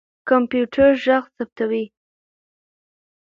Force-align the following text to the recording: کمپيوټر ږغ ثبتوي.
کمپيوټر 0.29 0.89
ږغ 1.03 1.23
ثبتوي. 1.35 1.83